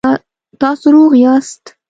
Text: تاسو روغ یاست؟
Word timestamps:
تاسو 0.61 0.85
روغ 0.95 1.11
یاست؟ 1.23 1.63